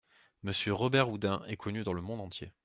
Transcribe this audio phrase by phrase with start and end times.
[0.41, 2.51] Monsieur Robert-Houdin est connu dans le monde entier.